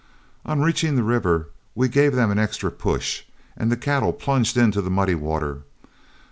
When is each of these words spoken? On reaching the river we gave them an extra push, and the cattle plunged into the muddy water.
On 0.47 0.61
reaching 0.61 0.95
the 0.95 1.03
river 1.03 1.49
we 1.75 1.87
gave 1.87 2.15
them 2.15 2.31
an 2.31 2.39
extra 2.39 2.71
push, 2.71 3.21
and 3.55 3.71
the 3.71 3.77
cattle 3.77 4.13
plunged 4.13 4.57
into 4.57 4.81
the 4.81 4.89
muddy 4.89 5.13
water. 5.13 5.61